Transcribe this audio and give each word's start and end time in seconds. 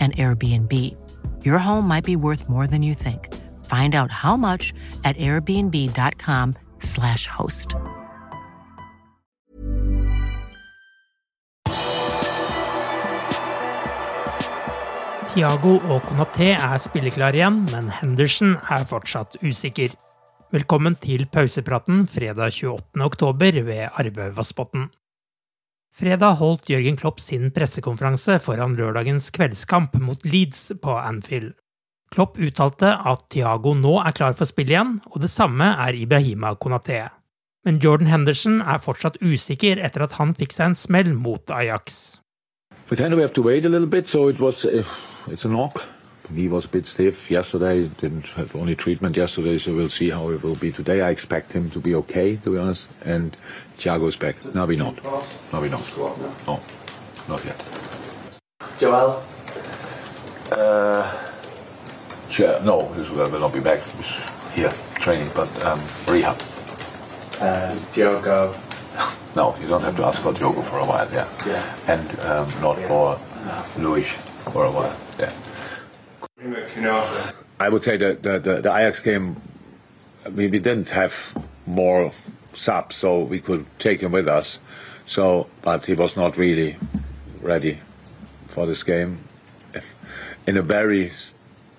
an 0.00 0.12
Airbnb. 0.12 0.96
Your 1.44 1.58
home 1.58 1.88
might 1.88 2.04
be 2.04 2.16
worth 2.16 2.48
more 2.48 2.68
than 2.68 2.82
you 2.82 2.94
think. 2.94 3.34
Find 3.64 3.96
out 3.96 4.12
how 4.12 4.36
much 4.36 4.72
at 5.04 5.16
airbnb.com/slash 5.16 7.26
host. 7.26 7.74
Tiago 15.36 15.74
og 15.92 16.06
Konaté 16.08 16.54
er 16.56 16.78
spilleklare 16.80 17.36
igjen, 17.36 17.58
men 17.68 17.90
Henderson 17.92 18.54
er 18.72 18.86
fortsatt 18.88 19.34
usikker. 19.44 19.92
Velkommen 20.54 20.94
til 21.02 21.26
pausepraten 21.28 22.06
fredag 22.08 22.54
28. 22.56 23.02
oktober 23.04 23.58
ved 23.66 23.90
Arve 24.00 24.30
Vassbotn. 24.36 24.86
Fredag 25.96 26.34
holdt 26.36 26.68
Jørgen 26.68 26.98
Klopp 27.00 27.22
sin 27.24 27.46
pressekonferanse 27.56 28.34
foran 28.44 28.74
lørdagens 28.76 29.30
kveldskamp 29.32 29.94
mot 30.04 30.26
Leeds 30.28 30.74
på 30.82 30.92
Anfield. 30.92 31.54
Klopp 32.12 32.36
uttalte 32.36 32.90
at 33.00 33.22
Thiago 33.32 33.72
nå 33.72 33.94
er 34.02 34.12
klar 34.12 34.36
for 34.36 34.44
spill 34.44 34.68
igjen, 34.74 34.98
og 35.08 35.24
det 35.24 35.32
samme 35.32 35.64
er 35.64 35.96
Ibrahima 35.96 36.52
Konaté. 36.60 37.00
Men 37.64 37.80
Jordan 37.80 38.12
Henderson 38.12 38.60
er 38.60 38.84
fortsatt 38.84 39.16
usikker 39.24 39.80
etter 39.80 40.04
at 40.04 40.20
han 40.20 40.36
fikk 40.36 40.52
seg 40.52 40.74
en 40.74 40.76
smell 40.76 41.14
mot 41.16 41.48
Ajax. 41.48 42.20
But 42.90 43.00
then 43.00 43.16
we 43.16 43.24
have 43.24 43.32
to 43.32 43.42
wait 43.42 43.64
a 43.64 43.72
little 43.72 43.88
bit. 43.88 44.04
He 46.34 46.48
was 46.48 46.64
a 46.64 46.68
bit 46.68 46.86
stiff 46.86 47.30
yesterday. 47.30 47.86
Didn't 47.88 48.26
have 48.36 48.56
only 48.56 48.74
treatment 48.74 49.16
yesterday, 49.16 49.58
so 49.58 49.74
we'll 49.74 49.88
see 49.88 50.10
how 50.10 50.30
it 50.30 50.42
will 50.42 50.56
be 50.56 50.72
today. 50.72 51.00
I 51.00 51.10
expect 51.10 51.52
him 51.52 51.70
to 51.70 51.78
be 51.80 51.94
okay, 51.94 52.36
to 52.36 52.50
be 52.50 52.58
honest. 52.58 52.88
And 53.04 53.36
Thiago's 53.78 54.16
back. 54.16 54.36
No, 54.54 54.66
we 54.66 54.76
not. 54.76 55.02
No, 55.52 55.60
we 55.60 55.68
not. 55.68 55.82
No, 56.46 56.60
not 57.28 57.44
yet. 57.44 57.56
Joel? 58.78 59.22
Uh, 60.52 61.30
sure, 62.30 62.60
no, 62.62 62.92
he 62.92 63.00
will 63.14 63.40
not 63.40 63.52
be 63.52 63.60
back. 63.60 63.82
He's 63.96 64.52
here 64.54 64.72
training, 65.00 65.30
but 65.34 65.48
um, 65.64 65.80
rehab. 66.08 66.36
Uh, 67.40 67.74
Diogo? 67.94 68.54
No, 69.36 69.54
you 69.60 69.68
don't 69.68 69.82
have 69.82 69.96
to 69.96 70.04
ask 70.04 70.22
for 70.22 70.32
Diogo 70.32 70.62
for 70.62 70.78
a 70.78 70.84
while. 70.86 71.08
Yeah, 71.12 71.28
Yeah. 71.46 71.62
and 71.88 72.20
um, 72.20 72.48
not 72.60 72.78
for 72.80 73.16
Luis 73.80 74.10
for 74.52 74.64
a 74.64 74.70
while. 74.70 74.96
Yeah. 75.18 75.32
I 77.58 77.68
would 77.68 77.84
say 77.84 77.96
that 77.96 78.22
the, 78.22 78.38
the, 78.38 78.60
the 78.60 78.74
Ajax 78.74 79.00
game, 79.00 79.40
I 80.24 80.28
mean, 80.28 80.50
we 80.50 80.58
didn't 80.58 80.90
have 80.90 81.14
more 81.66 82.12
subs, 82.54 82.96
so 82.96 83.22
we 83.22 83.40
could 83.40 83.64
take 83.78 84.00
him 84.00 84.12
with 84.12 84.28
us. 84.28 84.58
So, 85.06 85.48
but 85.62 85.86
he 85.86 85.94
was 85.94 86.16
not 86.16 86.36
really 86.36 86.76
ready 87.40 87.80
for 88.48 88.66
this 88.66 88.82
game. 88.82 89.18
In 90.46 90.56
a 90.56 90.62
very 90.62 91.12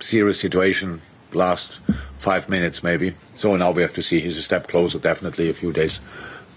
serious 0.00 0.40
situation, 0.40 1.00
last 1.32 1.80
five 2.18 2.48
minutes 2.48 2.82
maybe. 2.82 3.14
So 3.36 3.56
now 3.56 3.70
we 3.70 3.82
have 3.82 3.94
to 3.94 4.02
see. 4.02 4.20
He's 4.20 4.38
a 4.38 4.42
step 4.42 4.68
closer, 4.68 4.98
definitely 4.98 5.48
a 5.48 5.54
few 5.54 5.72
days 5.72 6.00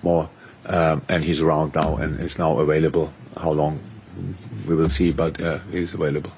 more, 0.03 0.29
um, 0.65 1.01
and 1.07 1.23
he's 1.23 1.41
around 1.41 1.75
now 1.75 1.97
and 1.97 2.19
is 2.19 2.37
now 2.37 2.57
available. 2.59 3.13
How 3.39 3.51
long 3.51 3.79
we 4.67 4.75
will 4.75 4.89
see, 4.89 5.11
but 5.11 5.39
uh, 5.41 5.59
he's 5.71 5.93
available. 5.93 6.31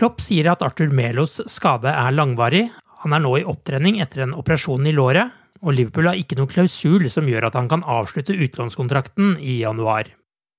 Klopp 0.00 0.22
sier 0.24 0.46
at 0.48 0.62
Arthur 0.64 0.88
Melos 0.96 1.42
skade 1.52 1.90
er 1.92 2.14
langvarig. 2.14 2.62
Han 3.02 3.12
er 3.12 3.20
nå 3.20 3.34
i 3.36 3.42
opptrening 3.44 3.98
etter 4.00 4.22
en 4.24 4.30
operasjon 4.32 4.86
i 4.88 4.94
låret, 4.96 5.28
og 5.60 5.74
Liverpool 5.76 6.06
har 6.08 6.16
ikke 6.16 6.38
noen 6.38 6.48
klausul 6.48 7.04
som 7.12 7.26
gjør 7.28 7.50
at 7.50 7.58
han 7.58 7.66
kan 7.68 7.82
avslutte 7.84 8.32
utlånskontrakten 8.32 9.34
i 9.44 9.58
januar. 9.58 10.08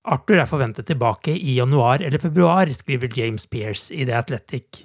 Arthur 0.06 0.44
er 0.44 0.50
forventet 0.50 0.85
tilbake 0.91 1.34
i 1.34 1.56
januar 1.56 2.03
eller 2.06 2.22
februar, 2.22 2.69
skriver 2.69 3.09
James 3.18 3.47
Pearce 3.50 3.90
i 3.90 4.06
The 4.06 4.19
Athletic. 4.19 4.84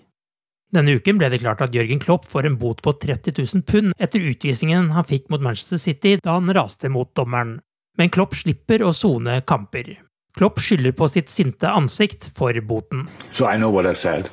Denne 0.72 0.96
uken 0.96 1.20
ble 1.20 1.28
det 1.34 1.42
klart 1.44 1.60
at 1.60 1.76
Jørgen 1.76 2.00
Klopp 2.00 2.24
får 2.24 2.48
en 2.48 2.56
bot 2.56 2.80
på 2.80 2.96
30 2.96 3.36
000 3.36 3.66
pund 3.68 3.92
etter 4.00 4.24
utvisningen 4.24 4.88
han 4.96 5.04
fikk 5.04 5.28
mot 5.28 5.44
Manchester 5.44 5.84
City 5.84 6.14
da 6.24 6.38
han 6.38 6.48
raste 6.56 6.88
mot 6.88 7.12
dommeren. 7.12 7.58
Men 8.00 8.08
Klopp 8.08 8.32
slipper 8.40 8.88
å 8.88 8.96
sone 8.96 9.36
kamper. 9.44 9.98
Klopp 10.40 10.64
skylder 10.64 10.96
på 10.96 11.12
sitt 11.12 11.28
sinte 11.28 11.68
ansikt 11.68 12.32
for 12.32 12.56
boten. 12.64 13.04
So 13.36 13.44
I 13.44 13.60
know 13.60 13.68
what 13.68 13.84
I 13.84 13.92
said. 13.92 14.32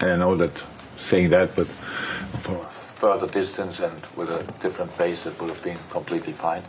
And 0.00 0.10
I 0.10 0.16
know 0.16 0.36
that 0.36 0.52
saying 0.98 1.30
that, 1.30 1.54
but 1.56 1.66
for 1.66 2.56
further 2.56 3.26
distance 3.26 3.80
and 3.80 3.94
with 4.16 4.30
a 4.30 4.42
different 4.62 4.92
face, 4.92 5.26
it 5.26 5.40
would 5.40 5.50
have 5.50 5.62
been 5.62 5.78
completely 5.90 6.32
fine. 6.32 6.62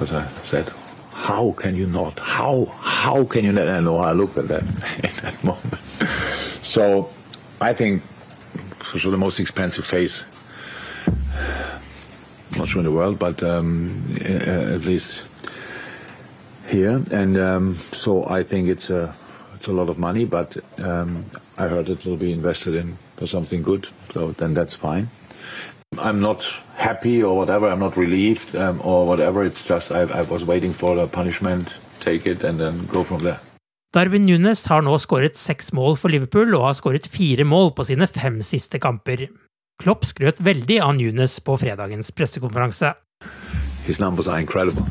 As 0.00 0.12
I 0.12 0.26
said, 0.44 0.68
how 1.12 1.52
can 1.52 1.74
you 1.74 1.86
not? 1.86 2.18
How 2.18 2.66
how 2.80 3.24
can 3.24 3.44
you 3.44 3.52
not? 3.52 3.68
I 3.68 3.80
know 3.80 3.98
how 3.98 4.10
I 4.10 4.12
looked 4.12 4.36
at 4.36 4.48
that 4.48 4.62
in 5.04 5.14
that 5.22 5.44
moment. 5.44 5.82
So 6.62 7.10
I 7.60 7.72
think 7.72 8.02
sure 8.96 9.10
the 9.10 9.18
most 9.18 9.40
expensive 9.40 9.84
face, 9.84 10.24
not 12.56 12.68
sure 12.68 12.80
in 12.80 12.84
the 12.84 12.92
world, 12.92 13.18
but 13.18 13.42
um, 13.42 14.16
at 14.20 14.84
least 14.84 15.24
here. 16.68 17.02
And 17.12 17.36
um, 17.36 17.76
so 17.92 18.26
I 18.26 18.42
think 18.42 18.68
it's 18.68 18.90
a 18.90 19.14
a 19.68 19.72
lot 19.72 19.88
of 19.88 19.98
money, 19.98 20.24
but 20.24 20.56
um, 20.78 21.24
I 21.58 21.68
heard 21.68 21.88
it 21.88 22.04
will 22.04 22.16
be 22.16 22.32
invested 22.32 22.74
in 22.74 22.98
for 23.16 23.26
something 23.26 23.62
good. 23.62 23.88
So 24.12 24.32
then 24.32 24.54
that's 24.54 24.76
fine. 24.76 25.10
I'm 25.98 26.20
not 26.20 26.44
happy 26.76 27.22
or 27.22 27.36
whatever. 27.36 27.68
I'm 27.68 27.80
not 27.80 27.96
relieved 27.96 28.54
um, 28.56 28.80
or 28.84 29.06
whatever. 29.06 29.44
It's 29.44 29.66
just 29.66 29.92
I, 29.92 30.02
I 30.02 30.22
was 30.22 30.44
waiting 30.44 30.72
for 30.72 30.94
the 30.94 31.06
punishment, 31.06 31.78
take 32.00 32.26
it, 32.26 32.44
and 32.44 32.60
then 32.60 32.86
go 32.86 33.04
from 33.04 33.20
there. 33.20 33.40
Darwin 33.94 34.26
Nunes 34.26 34.66
har 34.68 34.82
nå 34.84 34.98
skåret 35.00 35.38
seks 35.40 35.70
mål 35.72 35.94
for 35.96 36.12
Liverpool 36.12 36.52
og 36.58 36.66
har 36.66 36.74
skåret 36.76 37.06
fire 37.08 37.46
mål 37.48 37.70
på 37.72 37.86
sine 37.88 38.08
fem 38.10 38.42
siste 38.44 38.80
kamper. 38.82 39.28
Klopp 39.80 40.04
skrøt 40.04 40.42
veldig 40.44 40.80
av 40.84 40.96
Nunes 40.98 41.38
på 41.40 41.56
fredagens 41.56 42.10
pressekonferanse. 42.12 42.92
His 43.86 44.00
numbers 44.00 44.28
are 44.28 44.40
incredible, 44.40 44.84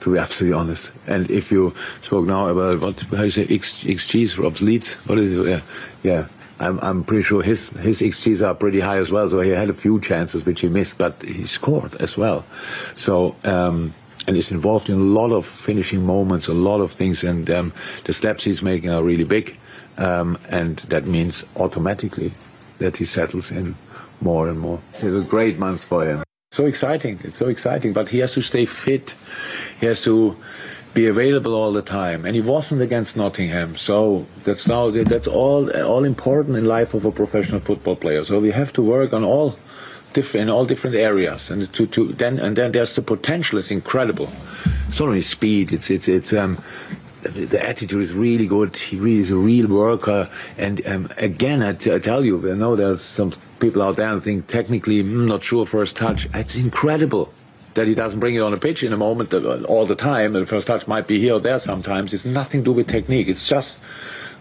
to 0.00 0.12
be 0.12 0.18
absolutely 0.18 0.58
honest. 0.58 0.92
And 1.06 1.30
if 1.30 1.50
you 1.50 1.74
spoke 2.02 2.26
now 2.26 2.48
about 2.48 2.80
what 2.80 3.00
how 3.16 3.22
you 3.22 3.30
say 3.30 3.46
X, 3.48 3.84
XGs 3.84 4.34
for 4.34 4.64
Leeds, 4.64 4.94
what 5.06 5.18
is 5.18 5.32
it? 5.32 5.48
Yeah, 5.48 5.60
yeah. 6.02 6.28
I'm, 6.58 6.78
I'm 6.80 7.04
pretty 7.04 7.22
sure 7.22 7.42
his 7.42 7.70
his 7.70 8.02
XGs 8.02 8.46
are 8.46 8.54
pretty 8.54 8.80
high 8.80 8.98
as 8.98 9.10
well. 9.10 9.28
So 9.30 9.40
he 9.40 9.50
had 9.50 9.70
a 9.70 9.74
few 9.74 10.00
chances 10.00 10.44
which 10.44 10.60
he 10.60 10.68
missed, 10.68 10.98
but 10.98 11.22
he 11.22 11.46
scored 11.46 11.96
as 11.96 12.18
well. 12.18 12.44
So 12.96 13.34
um, 13.44 13.94
and 14.26 14.36
he's 14.36 14.50
involved 14.50 14.88
in 14.88 14.96
a 14.96 15.02
lot 15.20 15.32
of 15.32 15.46
finishing 15.46 16.04
moments, 16.04 16.48
a 16.48 16.54
lot 16.54 16.80
of 16.80 16.92
things, 16.92 17.24
and 17.24 17.48
um, 17.50 17.72
the 18.04 18.12
steps 18.12 18.44
he's 18.44 18.62
making 18.62 18.90
are 18.90 19.02
really 19.02 19.24
big. 19.24 19.56
Um, 19.96 20.38
and 20.48 20.78
that 20.88 21.06
means 21.06 21.44
automatically 21.56 22.32
that 22.78 22.96
he 22.96 23.04
settles 23.04 23.50
in 23.50 23.74
more 24.20 24.48
and 24.48 24.58
more. 24.58 24.80
It's 24.90 25.02
a 25.02 25.20
great 25.22 25.58
month 25.58 25.84
for 25.84 26.04
him. 26.04 26.22
So 26.52 26.66
exciting. 26.66 27.20
It's 27.22 27.38
so 27.38 27.46
exciting. 27.46 27.92
But 27.92 28.08
he 28.08 28.18
has 28.18 28.34
to 28.34 28.42
stay 28.42 28.66
fit. 28.66 29.14
He 29.80 29.86
has 29.86 30.02
to 30.04 30.36
be 30.92 31.06
available 31.06 31.54
all 31.54 31.72
the 31.72 31.82
time. 31.82 32.24
And 32.24 32.34
he 32.34 32.40
wasn't 32.40 32.82
against 32.82 33.16
Nottingham. 33.16 33.76
So 33.76 34.26
that's 34.44 34.66
now 34.66 34.90
that's 34.90 35.26
all 35.26 35.70
all 35.70 36.04
important 36.04 36.56
in 36.56 36.64
life 36.64 36.94
of 36.94 37.04
a 37.04 37.12
professional 37.12 37.60
football 37.60 37.96
player. 37.96 38.24
So 38.24 38.40
we 38.40 38.50
have 38.50 38.72
to 38.74 38.82
work 38.82 39.12
on 39.12 39.24
all 39.24 39.56
different 40.12 40.42
in 40.42 40.50
all 40.50 40.64
different 40.64 40.96
areas. 40.96 41.50
And 41.50 41.72
to, 41.74 41.86
to 41.86 42.08
then 42.08 42.38
and 42.38 42.56
then 42.56 42.72
there's 42.72 42.94
the 42.94 43.02
potential 43.02 43.58
is 43.58 43.70
incredible. 43.70 44.28
It's 44.88 44.98
not 44.98 45.08
only 45.08 45.22
speed, 45.22 45.72
it's 45.72 45.90
it's 45.90 46.08
it's 46.08 46.32
um 46.32 46.58
the 47.22 47.62
attitude 47.62 48.00
is 48.00 48.14
really 48.14 48.46
good. 48.46 48.74
He 48.76 48.96
really 48.96 49.20
is 49.20 49.30
a 49.30 49.36
real 49.36 49.68
worker. 49.68 50.28
And 50.56 50.80
um, 50.86 51.10
again, 51.18 51.62
I, 51.62 51.74
tell 51.74 52.24
you, 52.24 52.50
I 52.50 52.54
know 52.54 52.76
there's 52.76 53.02
some 53.02 53.34
people 53.58 53.82
out 53.82 53.96
there 53.96 54.08
who 54.08 54.20
think 54.22 54.46
technically, 54.46 55.04
mm, 55.04 55.28
not 55.28 55.44
sure 55.44 55.66
first 55.66 55.96
touch. 55.96 56.26
It's 56.32 56.56
incredible 56.56 57.30
that 57.74 57.86
he 57.86 57.94
doesn't 57.94 58.20
bring 58.20 58.34
it 58.34 58.40
on 58.40 58.52
a 58.52 58.56
pitch 58.56 58.82
in 58.82 58.92
a 58.92 58.96
moment 58.96 59.32
uh, 59.32 59.62
all 59.64 59.86
the 59.86 59.94
time. 59.94 60.32
The 60.32 60.46
first 60.46 60.66
touch 60.66 60.86
might 60.86 61.06
be 61.06 61.18
here 61.18 61.34
or 61.34 61.40
there 61.40 61.58
sometimes. 61.58 62.12
It's 62.12 62.24
nothing 62.24 62.60
to 62.62 62.64
do 62.64 62.72
with 62.72 62.88
technique. 62.88 63.28
It's 63.28 63.46
just 63.46 63.76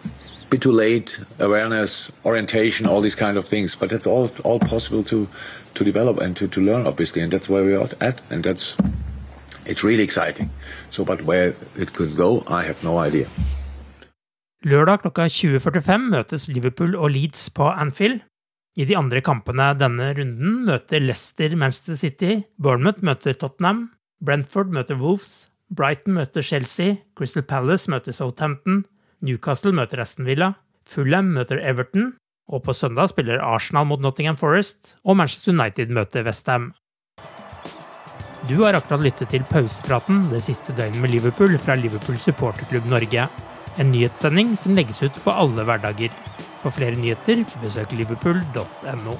a 0.06 0.50
bit 0.50 0.62
too 0.62 0.72
late, 0.72 1.20
awareness, 1.40 2.12
orientation, 2.26 2.86
all 2.88 3.02
these 3.02 3.16
kind 3.16 3.38
of 3.38 3.48
things. 3.48 3.76
But 3.76 3.90
that's 3.90 4.08
all 4.08 4.32
all 4.44 4.60
possible 4.60 5.04
to 5.04 5.28
to 5.76 5.84
develop 5.84 6.18
and 6.18 6.36
to, 6.38 6.48
to 6.48 6.62
learn, 6.62 6.88
obviously. 6.88 7.22
And 7.22 7.32
that's 7.32 7.50
where 7.50 7.64
we 7.64 7.76
are 7.76 7.90
at. 8.02 8.22
And 8.30 8.44
that's 8.44 8.76
it's 9.66 9.84
really 9.84 10.04
exciting. 10.04 10.50
So, 10.90 11.06
but 11.06 11.22
where 11.22 11.54
it 11.76 11.94
could 11.94 12.16
go, 12.16 12.44
I 12.48 12.64
have 12.64 12.84
no 12.84 12.98
idea. 12.98 13.28
Lørdag 14.64 15.00
klokka 15.00 15.28
20.45 15.28 15.98
møtes 15.98 16.48
Liverpool 16.48 16.96
og 16.96 17.10
Leeds 17.10 17.50
på 17.50 17.64
Anfield. 17.64 18.20
I 18.78 18.86
de 18.86 18.96
andre 18.98 19.22
kampene 19.26 19.72
denne 19.80 20.12
runden 20.18 20.60
møter 20.68 21.02
Leicester 21.02 21.56
Manchester 21.58 21.98
City, 21.98 22.36
Bournemouth 22.62 23.02
møter 23.06 23.34
Tottenham, 23.34 23.88
Brentford 24.22 24.70
møter 24.76 25.00
Wolves, 25.00 25.50
Brighton 25.74 26.14
møter 26.20 26.46
Chelsea, 26.46 27.00
Crystal 27.18 27.44
Palace 27.44 27.90
møter 27.90 28.14
Southampton, 28.14 28.84
Newcastle 29.26 29.74
møter 29.76 30.02
Aston 30.04 30.30
Villa, 30.30 30.54
Fulham 30.90 31.34
møter 31.36 31.62
Everton, 31.66 32.14
og 32.50 32.64
på 32.66 32.74
søndag 32.74 33.12
spiller 33.12 33.42
Arsenal 33.46 33.86
mot 33.90 34.02
Nottingham 34.02 34.38
Forest, 34.38 34.96
og 35.04 35.18
Manchester 35.18 35.54
United 35.54 35.92
møter 35.94 36.26
Westham. 36.26 36.72
Du 38.48 38.62
har 38.64 38.78
akkurat 38.78 39.04
lyttet 39.04 39.34
til 39.34 39.44
pausepraten 39.50 40.24
det 40.32 40.40
siste 40.46 40.74
døgnet 40.78 41.02
med 41.04 41.12
Liverpool 41.12 41.58
fra 41.62 41.76
Liverpool 41.76 42.18
supporterklubb 42.22 42.88
Norge. 42.90 43.28
En 43.78 43.92
nyhetssending 43.92 44.56
som 44.58 44.78
legges 44.78 45.02
ut 45.04 45.18
på 45.26 45.34
alle 45.36 45.66
hverdager. 45.68 46.14
For 46.60 46.76
flere 46.76 47.00
nyheter, 47.00 47.46
besøk 47.64 47.94
liverpool.no. 47.96 49.20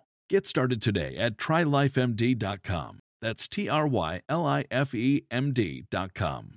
Get 0.31 0.47
started 0.47 0.81
today 0.81 1.17
at 1.17 1.35
trylifemd.com. 1.35 2.99
That's 3.21 3.49
T 3.49 3.67
R 3.67 3.85
Y 3.85 4.21
L 4.29 4.45
I 4.45 4.63
F 4.71 4.95
E 4.95 5.25
M 5.29 5.51
D.com. 5.51 6.53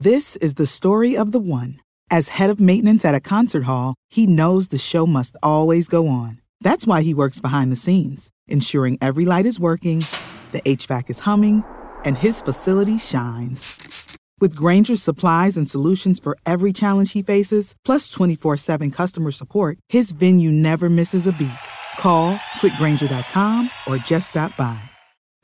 This 0.00 0.34
is 0.34 0.54
the 0.54 0.66
story 0.66 1.16
of 1.16 1.30
the 1.30 1.38
one. 1.38 1.78
As 2.10 2.30
head 2.30 2.50
of 2.50 2.58
maintenance 2.58 3.04
at 3.04 3.14
a 3.14 3.20
concert 3.20 3.62
hall, 3.62 3.94
he 4.10 4.26
knows 4.26 4.68
the 4.68 4.78
show 4.78 5.06
must 5.06 5.36
always 5.44 5.86
go 5.86 6.08
on. 6.08 6.40
That's 6.60 6.88
why 6.88 7.02
he 7.02 7.14
works 7.14 7.40
behind 7.40 7.70
the 7.70 7.76
scenes, 7.76 8.30
ensuring 8.48 8.98
every 9.00 9.24
light 9.24 9.46
is 9.46 9.60
working, 9.60 10.04
the 10.50 10.60
HVAC 10.62 11.08
is 11.08 11.20
humming, 11.20 11.62
and 12.04 12.18
his 12.18 12.42
facility 12.42 12.98
shines. 12.98 14.18
With 14.40 14.56
Grainger's 14.56 15.04
supplies 15.04 15.56
and 15.56 15.70
solutions 15.70 16.18
for 16.18 16.36
every 16.44 16.72
challenge 16.72 17.12
he 17.12 17.22
faces, 17.22 17.76
plus 17.84 18.10
24 18.10 18.56
7 18.56 18.90
customer 18.90 19.30
support, 19.30 19.78
his 19.88 20.10
venue 20.10 20.50
never 20.50 20.90
misses 20.90 21.28
a 21.28 21.32
beat. 21.32 21.64
Call 21.98 22.36
quickgranger.com 22.60 23.70
or 23.86 23.98
just 23.98 24.28
stop 24.28 24.56
by. 24.56 24.80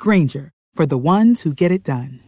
Grainger 0.01 0.53
for 0.75 0.87
the 0.87 0.99
ones 0.99 1.43
who 1.43 1.53
get 1.53 1.73
it 1.73 1.83
done. 1.85 2.21